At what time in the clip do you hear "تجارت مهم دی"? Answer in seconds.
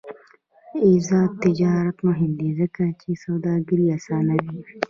1.45-2.49